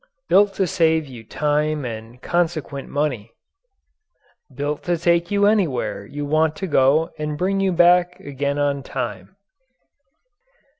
[0.29, 3.33] Built to save you time and consequent money.
[4.51, 8.81] Built to take you anywhere you want to go and bring you back again on
[8.81, 9.35] time.